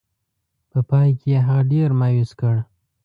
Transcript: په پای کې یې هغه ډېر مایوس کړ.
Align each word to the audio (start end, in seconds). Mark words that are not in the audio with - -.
په 0.71 0.79
پای 0.89 1.09
کې 1.19 1.27
یې 1.33 1.39
هغه 1.47 1.63
ډېر 1.71 1.89
مایوس 1.99 2.31
کړ. 2.39 2.55